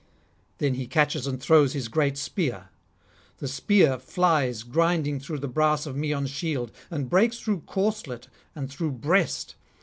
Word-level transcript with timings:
Then 0.57 0.73
he 0.73 0.87
catches 0.87 1.27
and 1.27 1.39
throws 1.39 1.73
his 1.73 1.87
great 1.87 2.17
spear; 2.17 2.69
the 3.37 3.47
spear 3.47 3.99
flies 3.99 4.63
grinding 4.63 5.19
through 5.19 5.37
the 5.37 5.47
brass 5.47 5.85
of 5.85 5.95
Maeon's 5.95 6.31
shield, 6.31 6.71
and 6.89 7.07
breaks 7.07 7.37
through 7.39 7.61
corslet 7.67 8.27
and 8.55 8.67
through 8.67 8.93
breast. 8.93 9.53